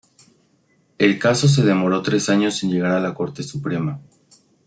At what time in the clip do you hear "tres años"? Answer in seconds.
2.01-2.63